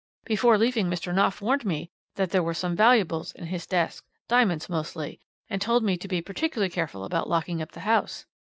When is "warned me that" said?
1.43-2.31